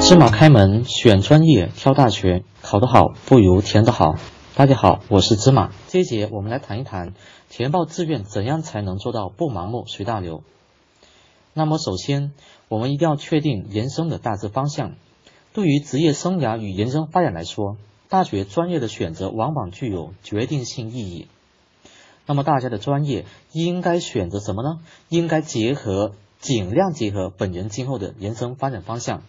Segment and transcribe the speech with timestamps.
[0.00, 4.16] 芝麻开门，选专业，挑大学，考得好不如填得好。
[4.54, 5.70] 大家好，我是芝麻。
[5.88, 7.14] 这一节我们来谈一谈
[7.48, 10.42] 填报志愿怎样才能做到不盲目随大流。
[11.54, 12.32] 那么首先，
[12.68, 14.92] 我们一定要确定人生的大致方向。
[15.54, 17.78] 对于职业生涯与人生发展来说，
[18.10, 21.28] 大学专业的选择往往具有决定性意义。
[22.26, 24.80] 那么大家的专业应该选择什么呢？
[25.08, 29.22] 应该结合，尽量结合本人今后的人生发展方向。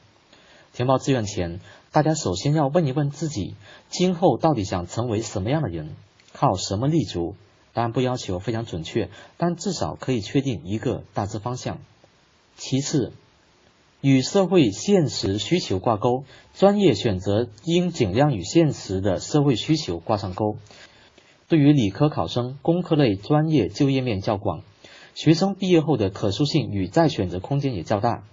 [0.74, 1.60] 填报志愿前，
[1.92, 3.54] 大家首先要问一问自己，
[3.88, 5.96] 今后到底想成为什么样的人，
[6.34, 7.36] 靠什么立足？
[7.72, 11.78] 当然不要求非常准确，但至少可以确定一个大致方向。
[12.58, 13.14] 其次，
[14.02, 16.24] 与社会现实需求挂钩，
[16.56, 20.58] 专业选择应尽量与现实的社会需求挂上钩。
[21.48, 24.64] 对于理科考生，工科类专业就业面较广，
[25.16, 28.24] 学生毕业后的可塑性与再选择空间也较大；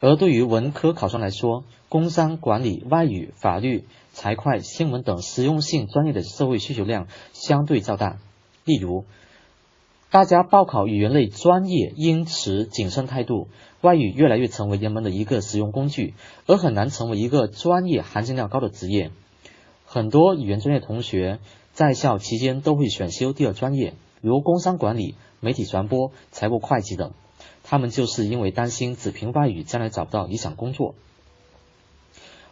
[0.00, 8.18] 而对于文科考生来说，工商管理、外语、法律、财会、新闻等实用性专业的社会需求量相对较大。
[8.64, 9.04] 例如，
[10.10, 13.48] 大家报考语言类专业应持谨慎态度，
[13.80, 16.14] 外语越来越成为人们的一个使用工具，
[16.46, 19.10] 而很难成为一个专业含金量高的职业。
[19.86, 21.38] 很多语言专业同学。
[21.74, 27.12] 在校期间都会选修第二专业，如工商管理、媒体传播、财务会计等。
[27.64, 30.94] 他们就是因为担心只凭外语将来找不到理想工作。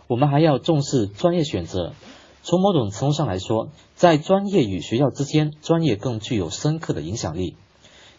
[0.08, 1.94] 我们还要重视专业选择。
[2.42, 7.56] 从某种程度上来说，在专业与学校之间，专业更具有深刻的影响力。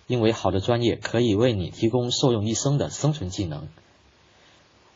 [0.07, 3.67] 因为好的专业可以为你提供受用一生的生存技能。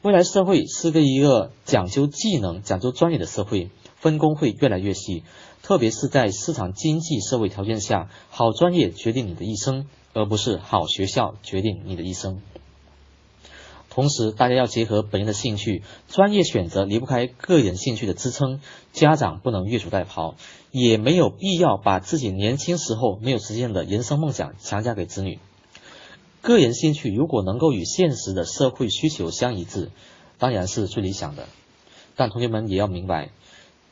[0.02, 3.70] 未来社会是个一个讲究技能、讲究专业的社会，
[4.02, 5.24] 分工会越来越细。
[5.64, 12.42] 特别是在市场经济社会条件下，好专业决定你的一生，而不是好学校决定你的一生。
[13.92, 18.62] 同时，大家要结合本人的兴趣，专业选择离不开个人兴趣的支撑。
[18.94, 20.36] 家长不能越俎代庖，
[20.72, 25.40] 也没有必要把自己年轻时候没有实现的人生梦想强加给子女。
[26.42, 29.92] 个人兴趣如果能够与现实的社会需求相一致，
[30.40, 31.48] 当然是最理想的。
[32.16, 33.30] 但同学们也要明白。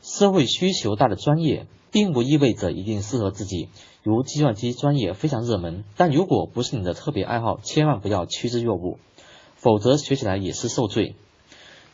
[0.02, 3.68] 社会需求大的专业，并不意味着一定适合自己。
[4.02, 8.98] 如计算机专业非常热门，但如果不是你的特别爱好，千万不要趋之若鹜，
[9.56, 11.16] 否则学起来也是受罪。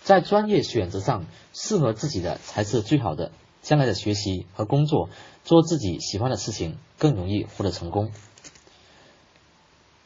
[0.02, 3.32] 在专业选择上，适合自己的才是最好的。
[3.62, 5.08] 将来的学习和工作，
[5.42, 8.12] 做自己喜欢的事情，更容易获得成功。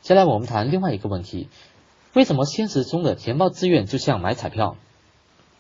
[0.01, 1.51] 接下来我们谈另外一个问题：
[2.15, 4.79] 为什么现实中的填报志愿就像买彩票？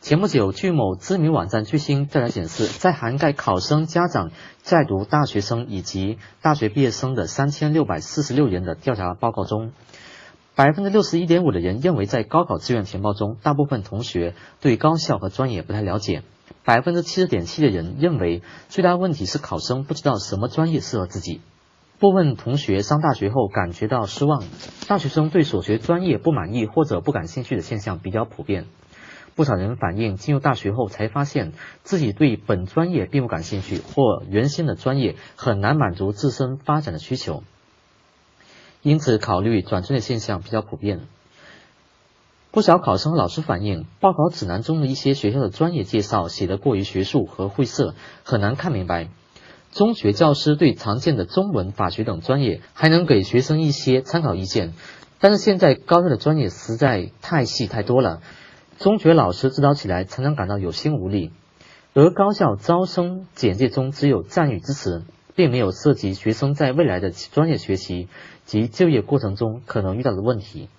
[0.01, 4.31] 前不久，据某知名网站最新调查显示，在涵盖考生、家长、
[4.63, 9.73] 在读大学生以及大学毕业生的三千六百四十六人的调查报告中，
[10.55, 16.23] 百分之六十一点五的人认为，在高考志愿填报中，大部分同学对高校和专业不太了解；
[16.65, 21.43] 百分之七十点七的人认为，最大问题是考生不知道什么专业适合自己。
[21.99, 24.43] 部分同学上大学后感觉到失望，
[24.89, 28.65] 大学生对所学专业不满意或者不感兴趣的现象比较普遍。
[29.41, 37.43] 不少人反映，进入大学后才发现自己对本专业并不感兴趣，或原先的专业很难满足自身发展的需求，
[38.83, 41.01] 因此考虑转专业现象比较普遍。
[42.51, 49.09] 不少考生和老师反映，报考指南中的一些学校的专业介绍写得过于学术和晦涩，很难看明白。
[49.73, 54.75] 中学教师对常见的中文、法学等专业还能给学生一些参考意见，
[55.19, 58.21] 但是现在高校的专业实在太细太多了。
[58.81, 61.33] 中学老师指导起来常常感到有心无力，
[61.93, 65.05] 而高校招生简介中只有赞誉之词，
[65.35, 68.09] 并没有涉及学生在未来的专业学习
[68.47, 70.71] 及就业过程中可能遇到的问题。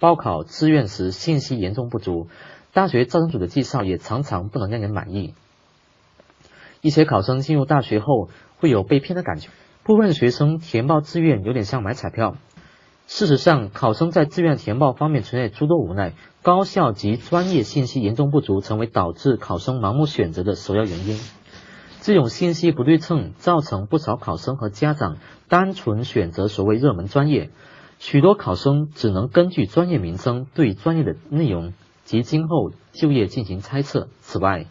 [0.00, 2.26] 报考志愿时信息严重不足，
[2.72, 5.34] 大学招生组的介绍也常常不能让人满意。
[6.80, 9.48] 一些考生进入大学后会有被骗的感觉，
[9.84, 12.36] 部分学生填报志愿有点像买彩票。
[13.14, 21.20] 事实上，考生在志愿填报方面存在诸多无奈，高校及专业信息严重不足，成为导致考生盲目选择的首要原因。
[22.00, 27.50] 这种信息不对称，造成不少考生和家长单纯选择所谓热门专业，
[27.98, 34.08] 许多考生只能根据专业名称对专业的内容及今后就业进行猜测。
[34.20, 34.64] 此外，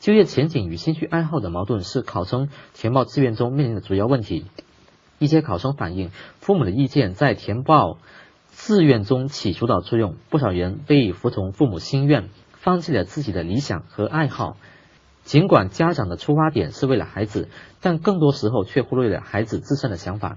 [0.00, 4.46] 就业前景与兴趣爱好的矛盾是考生填报志愿中面临的主要问题。
[5.18, 7.98] 一些考生反映，父母的意见在填报
[8.52, 14.56] 志愿中起主导作用，不少人被服从父母心愿，放弃了自己的理想和爱好。
[15.22, 17.48] 尽管家长的出发点是为了孩子，
[17.80, 20.36] 但更多时候却忽略了孩子自身的想法。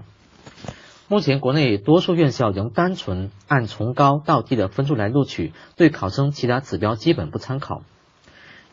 [1.08, 7.82] 目前国内多数院校仍单纯按从高到低的分数来录取，对考生其他指标基本不参考。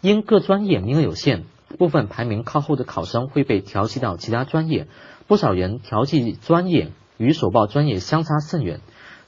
[0.02, 1.46] 因各专业名额有限，
[1.78, 4.88] 部分排名靠后的考生会被调剂到其他专业，
[5.28, 8.82] 不少人调剂专业与所报专业相差甚远。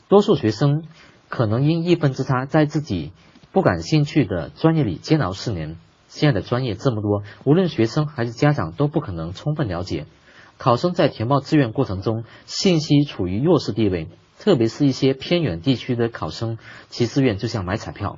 [0.08, 0.84] 多数学生
[1.30, 3.12] 可能因一分之差，在自己
[3.52, 5.78] 不感兴趣的专业里煎熬四年。
[6.08, 10.06] 现在的专业这么多，无论学生还是家长都不可能充分了解。
[10.58, 14.08] 考生在填报志愿过程中，信息处于弱势地位，
[14.40, 16.58] 特别是一些偏远地区的考生，
[16.88, 18.18] 其志愿就像买彩票。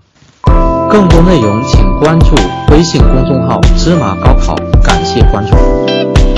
[0.90, 2.36] 更多内容请关注
[2.72, 6.29] 微信公众号“芝麻高考”，感谢关注。